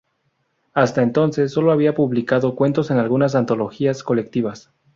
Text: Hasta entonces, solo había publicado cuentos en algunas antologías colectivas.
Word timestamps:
Hasta 0.73 1.03
entonces, 1.03 1.51
solo 1.51 1.71
había 1.71 1.93
publicado 1.93 2.55
cuentos 2.55 2.89
en 2.89 2.97
algunas 2.97 3.35
antologías 3.35 4.01
colectivas. 4.01 4.71